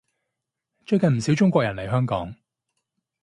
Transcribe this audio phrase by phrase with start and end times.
[0.83, 2.33] 最近唔少中國人嚟香港